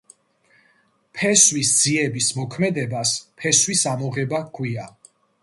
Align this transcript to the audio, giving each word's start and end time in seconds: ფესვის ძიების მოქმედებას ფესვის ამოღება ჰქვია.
ფესვის 1.17 1.73
ძიების 1.81 2.31
მოქმედებას 2.39 3.13
ფესვის 3.43 3.85
ამოღება 3.93 4.43
ჰქვია. 4.49 4.91